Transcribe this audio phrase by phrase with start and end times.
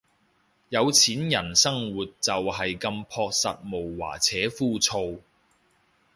[0.69, 5.19] 有錢人生活就係咁樸實無華且枯燥